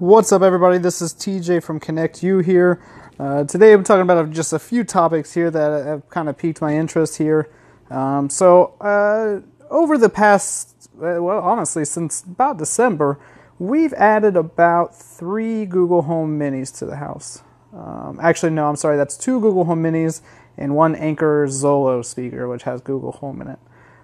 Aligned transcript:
What's 0.00 0.32
up, 0.32 0.42
everybody? 0.42 0.78
This 0.78 1.00
is 1.00 1.14
TJ 1.14 1.62
from 1.62 1.78
Connect 1.78 2.20
You 2.20 2.40
here. 2.40 2.82
Uh, 3.16 3.44
today, 3.44 3.72
I'm 3.72 3.84
talking 3.84 4.02
about 4.02 4.28
just 4.30 4.52
a 4.52 4.58
few 4.58 4.82
topics 4.82 5.32
here 5.32 5.52
that 5.52 5.86
have 5.86 6.08
kind 6.08 6.28
of 6.28 6.36
piqued 6.36 6.60
my 6.60 6.76
interest 6.76 7.16
here. 7.16 7.48
Um, 7.90 8.28
so, 8.28 8.74
uh, 8.80 9.42
over 9.70 9.96
the 9.96 10.08
past, 10.08 10.90
uh, 10.96 11.22
well, 11.22 11.38
honestly, 11.38 11.84
since 11.84 12.24
about 12.24 12.58
December, 12.58 13.20
we've 13.60 13.92
added 13.92 14.36
about 14.36 14.96
three 14.96 15.64
Google 15.64 16.02
Home 16.02 16.40
Minis 16.40 16.76
to 16.78 16.86
the 16.86 16.96
house. 16.96 17.44
Um, 17.72 18.18
actually, 18.20 18.50
no, 18.50 18.68
I'm 18.68 18.74
sorry, 18.74 18.96
that's 18.96 19.16
two 19.16 19.38
Google 19.40 19.64
Home 19.64 19.84
Minis 19.84 20.22
and 20.58 20.74
one 20.74 20.96
Anker 20.96 21.46
Zolo 21.46 22.04
speaker, 22.04 22.48
which 22.48 22.64
has 22.64 22.80
Google 22.80 23.12
Home 23.12 23.40
in 23.42 23.46
it. 23.46 23.58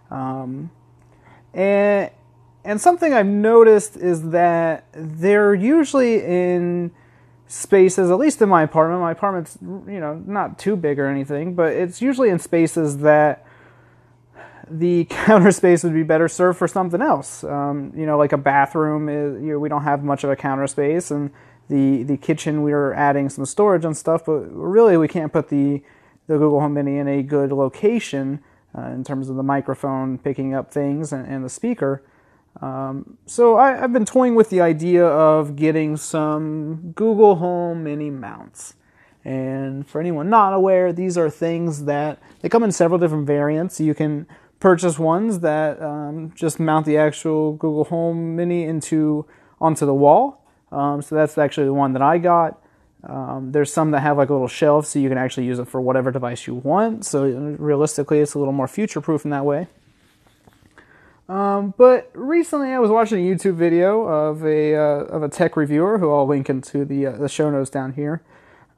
Um, 0.09 0.71
and 1.53 2.11
and 2.65 2.81
something 2.81 3.13
I've 3.13 3.27
noticed 3.27 3.97
is 3.97 4.31
that 4.31 4.85
they're 4.93 5.55
usually 5.55 6.23
in 6.23 6.91
spaces, 7.47 8.11
at 8.11 8.19
least 8.19 8.41
in 8.43 8.49
my 8.49 8.63
apartment. 8.63 9.01
My 9.01 9.13
apartment's, 9.13 9.59
you 9.61 10.01
know, 10.01 10.23
not 10.27 10.59
too 10.59 10.77
big 10.77 10.99
or 10.99 11.07
anything, 11.07 11.55
but 11.55 11.73
it's 11.73 12.01
usually 12.01 12.29
in 12.29 12.39
spaces 12.39 12.99
that 12.99 13.47
the 14.71 15.05
counter 15.11 15.51
space 15.51 15.83
would 15.83 15.95
be 15.95 16.03
better 16.03 16.29
served 16.29 16.59
for 16.59 16.69
something 16.69 17.03
else. 17.03 17.43
Um, 17.45 17.93
you 17.97 18.07
know, 18.07 18.17
like 18.17 18.33
a 18.33 18.39
bathroom 18.39 19.09
is, 19.09 19.43
you 19.43 19.53
know, 19.53 19.59
we 19.59 19.69
don't 19.69 19.83
have 19.83 20.05
much 20.05 20.23
of 20.23 20.31
a 20.31 20.37
counter 20.37 20.67
space, 20.67 21.11
and 21.11 21.31
the 21.69 22.03
the 22.05 22.17
kitchen 22.17 22.63
we 22.63 22.73
are 22.73 22.93
adding 22.95 23.29
some 23.29 23.45
storage 23.47 23.85
and 23.85 23.97
stuff, 23.97 24.25
but 24.25 24.41
really 24.53 24.97
we 24.97 25.09
can't 25.09 25.33
put 25.33 25.49
the 25.49 25.83
the 26.27 26.39
Google 26.39 26.61
Home 26.61 26.75
Mini 26.75 26.99
in 26.99 27.09
a 27.09 27.23
good 27.23 27.51
location 27.51 28.41
uh, 28.77 28.83
in 28.83 29.03
terms 29.03 29.29
of 29.29 29.37
the 29.37 29.43
microphone 29.43 30.19
picking 30.19 30.55
up 30.55 30.71
things 30.71 31.13
and, 31.13 31.27
and 31.27 31.45
the 31.45 31.49
speaker. 31.49 32.03
Um, 32.61 33.17
so 33.27 33.57
I, 33.57 33.77
have 33.77 33.93
been 33.93 34.05
toying 34.05 34.35
with 34.35 34.51
the 34.51 34.61
idea 34.61 35.07
of 35.07 35.57
getting 35.57 35.97
some 35.97 36.93
Google 36.93 37.37
Home 37.37 37.85
Mini 37.85 38.11
mounts. 38.11 38.75
And 39.25 39.87
for 39.87 40.01
anyone 40.01 40.31
not 40.31 40.53
aware, 40.53 40.93
these 40.93 41.17
are 41.19 41.31
things 41.31 41.85
that 41.85 42.23
they 42.41 42.49
come 42.49 42.63
in 42.63 42.73
several 42.73 42.99
different 42.99 43.27
variants. 43.27 43.81
You 43.81 43.95
can 43.95 44.27
purchase 44.61 44.99
ones 44.99 45.41
that 45.41 45.81
um, 45.83 46.33
just 46.35 46.61
mount 46.61 46.87
the 46.87 46.97
actual 46.97 47.53
Google 47.55 47.85
Home 47.85 48.37
Mini 48.37 48.65
into 48.65 49.27
onto 49.61 49.87
the 49.87 49.95
wall. 49.95 50.45
Um, 50.73 51.03
so 51.03 51.15
that's 51.15 51.37
actually 51.37 51.67
the 51.67 51.75
one 51.75 51.93
that 51.95 52.03
I 52.03 52.19
got. 52.19 52.63
Um, 53.03 53.53
there's 53.53 53.73
some 53.73 53.91
that 53.93 54.01
have 54.01 54.19
like 54.19 54.29
a 54.29 54.33
little 54.33 54.49
shelf, 54.49 54.87
so 54.87 54.99
you 54.99 55.09
can 55.09 55.19
actually 55.19 55.47
use 55.47 55.59
it 55.59 55.69
for 55.69 55.81
whatever 55.81 56.11
device 56.11 56.47
you 56.47 56.55
want. 56.55 57.07
So 57.07 57.25
realistically, 57.59 58.21
it's 58.21 58.35
a 58.35 58.39
little 58.39 58.53
more 58.53 58.69
future 58.69 59.01
proof 59.01 59.25
in 59.25 59.31
that 59.31 59.45
way. 59.45 59.69
Um, 61.31 61.75
but 61.79 62.11
recently, 62.13 62.73
I 62.73 62.81
was 62.81 62.91
watching 62.91 63.19
a 63.19 63.31
YouTube 63.31 63.55
video 63.55 64.03
of 64.03 64.45
a 64.45 64.75
uh, 64.75 65.05
of 65.05 65.23
a 65.23 65.29
tech 65.29 65.57
reviewer 65.57 65.99
who 65.99 66.13
I'll 66.13 66.27
link 66.27 66.51
into 66.51 66.85
the 66.85 67.07
uh, 67.07 67.13
the 67.13 67.29
show 67.29 67.49
notes 67.51 67.71
down 67.71 67.93
here. 67.93 68.21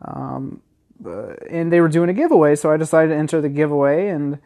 Um, 0.02 0.60
uh, 1.02 1.32
and 1.48 1.72
they 1.72 1.80
were 1.80 1.88
doing 1.88 2.10
a 2.10 2.12
giveaway, 2.12 2.54
so 2.54 2.70
I 2.70 2.76
decided 2.76 3.08
to 3.08 3.16
enter 3.16 3.40
the 3.40 3.48
giveaway, 3.48 4.08
and 4.08 4.38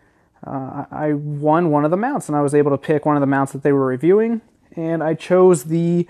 uh, 0.46 0.84
I 0.88 1.14
won 1.14 1.70
one 1.70 1.84
of 1.84 1.90
the 1.90 1.96
mounts, 1.96 2.28
and 2.28 2.36
I 2.36 2.42
was 2.42 2.54
able 2.54 2.70
to 2.70 2.78
pick 2.78 3.04
one 3.04 3.16
of 3.16 3.20
the 3.20 3.27
mounts 3.27 3.52
that 3.52 3.64
they 3.64 3.72
were 3.72 3.86
reviewing, 3.86 4.40
and 4.77 5.02
I 5.02 5.14
chose 5.14 5.64
the 5.64 6.06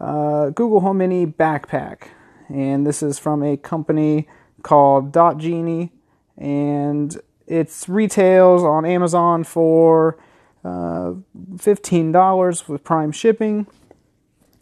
uh, 0.00 0.50
Google 0.50 0.80
Home 0.80 0.98
Mini 0.98 1.26
backpack, 1.26 2.02
and 2.48 2.86
this 2.86 3.02
is 3.02 3.18
from 3.18 3.42
a 3.42 3.56
company 3.56 4.28
called 4.62 5.10
Dot 5.10 5.38
Genie, 5.38 5.90
and 6.38 7.20
it's 7.48 7.88
retails 7.88 8.62
on 8.62 8.84
Amazon 8.84 9.42
for 9.42 10.16
uh, 10.64 11.14
$15 11.56 12.68
with 12.68 12.84
prime 12.84 13.12
shipping. 13.12 13.66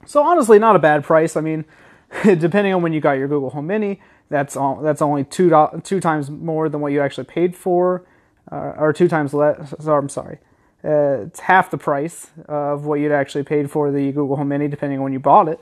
So 0.07 0.23
honestly, 0.23 0.59
not 0.59 0.77
a 0.77 0.79
bad 0.79 1.05
price. 1.05 1.37
I 1.37 1.41
mean, 1.41 1.65
depending 2.25 2.73
on 2.73 2.83
when 2.83 2.93
you 2.93 3.01
got 3.01 3.13
your 3.13 3.29
Google 3.29 3.51
Home 3.51 3.67
Mini, 3.67 4.01
that's 4.31 4.57
all, 4.57 4.81
that's 4.83 5.03
only 5.03 5.25
two 5.25 5.51
two 5.83 6.01
times 6.01 6.31
more 6.31 6.69
than 6.69 6.81
what 6.81 6.93
you 6.93 7.01
actually 7.01 7.25
paid 7.25 7.57
for, 7.57 8.07
uh, 8.53 8.75
or 8.77 8.93
two 8.93 9.09
times 9.09 9.33
less. 9.33 9.75
Sorry, 9.81 9.99
I'm 9.99 10.09
sorry. 10.09 10.39
Uh, 10.85 11.25
it's 11.27 11.41
half 11.41 11.71
the 11.71 11.79
price 11.79 12.31
of 12.47 12.85
what 12.85 13.01
you'd 13.01 13.11
actually 13.11 13.43
paid 13.43 13.71
for 13.71 13.91
the 13.91 14.13
Google 14.13 14.37
Home 14.37 14.49
Mini, 14.49 14.69
depending 14.69 14.99
on 14.99 15.05
when 15.05 15.13
you 15.13 15.19
bought 15.19 15.49
it. 15.49 15.61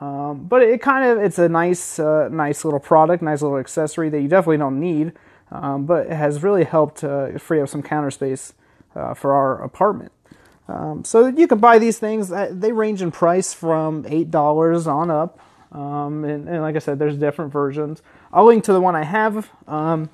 Um, 0.00 0.44
but 0.46 0.62
it 0.62 0.82
kind 0.82 1.10
of 1.10 1.22
it's 1.22 1.38
a 1.38 1.48
nice 1.48 1.98
uh, 1.98 2.28
nice 2.30 2.64
little 2.64 2.80
product, 2.80 3.22
nice 3.22 3.42
little 3.42 3.58
accessory 3.58 4.08
that 4.10 4.20
you 4.20 4.28
definitely 4.28 4.58
don't 4.58 4.80
need, 4.80 5.12
um, 5.50 5.86
but 5.86 6.06
it 6.06 6.12
has 6.12 6.42
really 6.42 6.64
helped 6.64 7.04
uh, 7.04 7.38
free 7.38 7.60
up 7.60 7.68
some 7.68 7.82
counter 7.82 8.10
space 8.10 8.54
uh, 8.96 9.14
for 9.14 9.32
our 9.34 9.62
apartment. 9.62 10.12
Um, 10.68 11.04
so 11.04 11.26
you 11.26 11.46
can 11.46 11.58
buy 11.58 11.78
these 11.78 11.98
things. 11.98 12.32
Uh, 12.32 12.48
they 12.50 12.72
range 12.72 13.02
in 13.02 13.12
price 13.12 13.54
from 13.54 14.04
eight 14.08 14.30
dollars 14.30 14.86
on 14.86 15.10
up, 15.10 15.38
um, 15.72 16.24
and, 16.24 16.48
and, 16.48 16.62
like 16.62 16.74
I 16.74 16.80
said, 16.80 16.98
there's 16.98 17.16
different 17.16 17.52
versions. 17.52 18.02
I'll 18.32 18.46
link 18.46 18.64
to 18.64 18.72
the 18.72 18.80
one 18.80 18.96
I 18.96 19.04
have. 19.04 19.48
Um, 19.68 20.10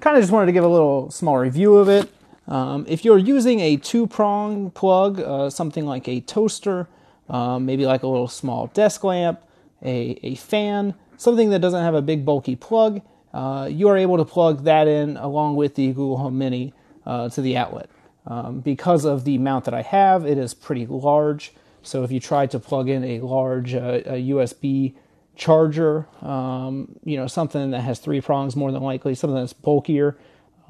kind 0.00 0.16
of 0.16 0.22
just 0.22 0.32
wanted 0.32 0.46
to 0.46 0.52
give 0.52 0.64
a 0.64 0.68
little 0.68 1.10
small 1.10 1.38
review 1.38 1.76
of 1.76 1.88
it. 1.88 2.10
Um, 2.46 2.84
if 2.86 3.04
you're 3.04 3.18
using 3.18 3.60
a 3.60 3.76
two-prong 3.76 4.70
plug, 4.72 5.20
uh, 5.20 5.48
something 5.48 5.86
like 5.86 6.06
a 6.08 6.20
toaster, 6.20 6.88
um, 7.30 7.64
maybe 7.64 7.86
like 7.86 8.02
a 8.02 8.06
little 8.06 8.28
small 8.28 8.66
desk 8.68 9.02
lamp, 9.02 9.40
a, 9.82 10.18
a 10.22 10.34
fan, 10.34 10.94
something 11.16 11.48
that 11.50 11.60
doesn't 11.60 11.82
have 11.82 11.94
a 11.94 12.02
big 12.02 12.26
bulky 12.26 12.54
plug, 12.54 13.00
uh, 13.32 13.68
you 13.70 13.88
are 13.88 13.96
able 13.96 14.18
to 14.18 14.24
plug 14.26 14.64
that 14.64 14.86
in 14.86 15.16
along 15.16 15.56
with 15.56 15.74
the 15.74 15.88
Google 15.88 16.18
Home 16.18 16.36
Mini 16.36 16.74
uh, 17.06 17.30
to 17.30 17.40
the 17.40 17.56
outlet. 17.56 17.88
Um, 18.26 18.60
because 18.60 19.04
of 19.04 19.24
the 19.24 19.38
mount 19.38 19.66
that 19.66 19.74
I 19.74 19.82
have, 19.82 20.24
it 20.24 20.38
is 20.38 20.54
pretty 20.54 20.86
large. 20.86 21.52
So 21.82 22.02
if 22.04 22.10
you 22.10 22.20
try 22.20 22.46
to 22.46 22.58
plug 22.58 22.88
in 22.88 23.04
a 23.04 23.20
large 23.20 23.74
uh, 23.74 24.00
a 24.06 24.30
USB 24.30 24.94
charger, 25.36 26.06
um, 26.22 26.96
you 27.04 27.16
know, 27.16 27.26
something 27.26 27.72
that 27.72 27.80
has 27.80 27.98
three 27.98 28.20
prongs 28.20 28.56
more 28.56 28.72
than 28.72 28.82
likely, 28.82 29.14
something 29.14 29.38
that's 29.38 29.52
bulkier, 29.52 30.16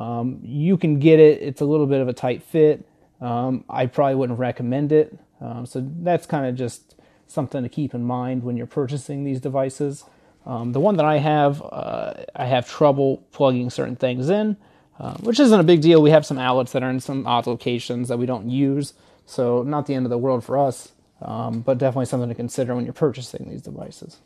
um, 0.00 0.40
you 0.42 0.76
can 0.76 0.98
get 0.98 1.20
it. 1.20 1.40
It's 1.42 1.60
a 1.60 1.64
little 1.64 1.86
bit 1.86 2.00
of 2.00 2.08
a 2.08 2.12
tight 2.12 2.42
fit. 2.42 2.86
Um, 3.20 3.64
I 3.68 3.86
probably 3.86 4.16
wouldn't 4.16 4.38
recommend 4.38 4.90
it. 4.92 5.16
Um, 5.40 5.66
so 5.66 5.86
that's 6.00 6.26
kind 6.26 6.46
of 6.46 6.56
just 6.56 6.96
something 7.26 7.62
to 7.62 7.68
keep 7.68 7.94
in 7.94 8.02
mind 8.02 8.42
when 8.42 8.56
you're 8.56 8.66
purchasing 8.66 9.24
these 9.24 9.40
devices. 9.40 10.04
Um, 10.46 10.72
the 10.72 10.80
one 10.80 10.96
that 10.96 11.06
I 11.06 11.18
have, 11.18 11.62
uh, 11.62 12.14
I 12.34 12.46
have 12.46 12.68
trouble 12.68 13.24
plugging 13.32 13.70
certain 13.70 13.96
things 13.96 14.28
in. 14.28 14.56
Uh, 14.98 15.14
which 15.18 15.40
isn't 15.40 15.58
a 15.58 15.64
big 15.64 15.80
deal. 15.80 16.00
We 16.00 16.10
have 16.10 16.24
some 16.24 16.38
outlets 16.38 16.70
that 16.72 16.84
are 16.84 16.90
in 16.90 17.00
some 17.00 17.26
odd 17.26 17.48
locations 17.48 18.08
that 18.08 18.18
we 18.18 18.26
don't 18.26 18.48
use, 18.48 18.94
so 19.26 19.64
not 19.64 19.86
the 19.86 19.94
end 19.94 20.06
of 20.06 20.10
the 20.10 20.18
world 20.18 20.44
for 20.44 20.56
us, 20.56 20.92
um, 21.20 21.62
but 21.62 21.78
definitely 21.78 22.06
something 22.06 22.28
to 22.28 22.34
consider 22.34 22.76
when 22.76 22.84
you're 22.84 22.94
purchasing 22.94 23.50
these 23.50 23.62
devices. 23.62 24.18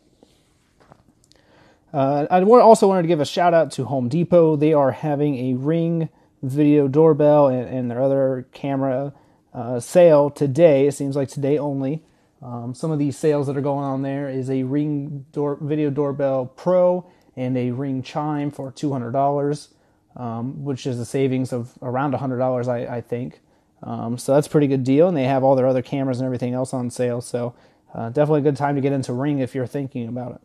Uh, 1.91 2.27
I 2.31 2.43
also 2.43 2.87
wanted 2.87 3.03
to 3.03 3.09
give 3.09 3.21
a 3.21 3.25
shout 3.25 3.55
out 3.55 3.73
to 3.73 3.87
Home 3.87 4.11
Depot. 4.11 4.57
They 4.57 4.75
are 4.75 4.91
having 4.91 5.39
a 5.39 5.55
Ring 5.55 6.11
video 6.43 6.87
doorbell 6.87 7.49
and, 7.49 7.67
and 7.67 7.91
their 7.91 8.03
other 8.03 8.47
camera 8.53 9.15
uh, 9.55 9.81
sale 9.81 10.29
today. 10.29 10.87
It 10.87 10.93
seems 10.93 11.17
like 11.17 11.31
today 11.31 11.57
only. 11.57 12.03
Um, 12.43 12.75
some 12.75 12.91
of 12.91 12.99
these 12.99 13.17
sales 13.17 13.47
that 13.47 13.57
are 13.57 13.63
going 13.63 13.85
on 13.85 14.03
there 14.03 14.29
is 14.29 14.51
a 14.51 14.65
Ring 14.65 15.25
door, 15.33 15.57
Video 15.63 15.89
Doorbell 15.89 16.47
Pro 16.57 17.11
and 17.37 17.57
a 17.57 17.71
Ring 17.71 18.03
Chime 18.03 18.51
for 18.51 18.71
two 18.71 18.93
hundred 18.93 19.13
dollars 19.13 19.71
um, 20.17 20.65
which 20.65 20.87
is 20.87 20.99
a 20.99 21.05
savings 21.05 21.53
of 21.53 21.73
around 21.83 22.15
$100, 22.15 22.69
I, 22.69 22.97
I 22.97 23.01
think. 23.01 23.41
Um, 23.83 24.19
so 24.19 24.35
that's 24.35 24.47
a 24.47 24.51
pretty 24.51 24.67
good 24.67 24.85
deal, 24.85 25.09
and 25.09 25.17
they 25.17 25.25
have 25.25 25.45
all 25.45 25.55
their 25.55 25.67
other 25.67 25.83
cameras 25.83 26.19
and 26.19 26.27
everything 26.27 26.55
else 26.55 26.75
on 26.75 26.91
sale. 26.91 27.21
So 27.21 27.55
uh, 27.95 28.09
definitely 28.11 28.41
a 28.41 28.45
good 28.45 28.57
time 28.57 28.75
to 28.75 28.81
get 28.81 28.93
into 28.93 29.13
Ring 29.13 29.39
if 29.39 29.55
you're 29.55 29.67
thinking 29.67 30.09
about 30.09 30.33
it. 30.33 30.41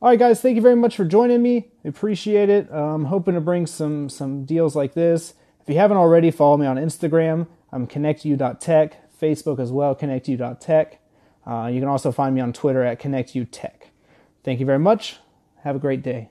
All 0.00 0.08
right, 0.08 0.18
guys, 0.18 0.40
thank 0.40 0.56
you 0.56 0.62
very 0.62 0.74
much 0.74 0.96
for 0.96 1.04
joining 1.04 1.42
me. 1.42 1.68
Appreciate 1.84 2.48
it. 2.48 2.68
I'm 2.72 3.04
hoping 3.04 3.34
to 3.34 3.40
bring 3.40 3.68
some 3.68 4.08
some 4.08 4.44
deals 4.44 4.74
like 4.74 4.94
this. 4.94 5.34
If 5.60 5.68
you 5.68 5.76
haven't 5.76 5.96
already, 5.96 6.32
follow 6.32 6.56
me 6.56 6.66
on 6.66 6.76
Instagram. 6.76 7.46
I'm 7.70 7.86
connectyou.tech, 7.86 9.16
Facebook 9.20 9.60
as 9.60 9.70
well, 9.70 9.94
connectyou.tech. 9.94 11.00
Uh, 11.46 11.70
you 11.72 11.80
can 11.80 11.88
also 11.88 12.10
find 12.10 12.34
me 12.34 12.40
on 12.40 12.52
Twitter 12.52 12.82
at 12.82 13.00
connectyou.tech. 13.00 13.90
Thank 14.42 14.58
you 14.58 14.66
very 14.66 14.80
much. 14.80 15.18
Have 15.62 15.76
a 15.76 15.78
great 15.78 16.02
day. 16.02 16.30